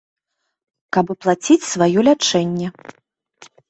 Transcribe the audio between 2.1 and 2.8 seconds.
лячэнне.